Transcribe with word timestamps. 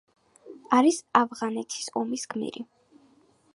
არის 0.77 0.97
ავღანეთის 1.19 1.93
ომის 2.03 2.25
გმირი. 2.35 2.67